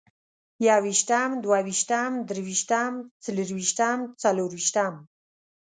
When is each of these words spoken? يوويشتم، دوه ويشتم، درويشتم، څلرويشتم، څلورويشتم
يوويشتم، 0.65 1.29
دوه 1.43 1.59
ويشتم، 1.65 2.11
درويشتم، 2.29 2.93
څلرويشتم، 3.23 3.99
څلورويشتم 4.23 4.93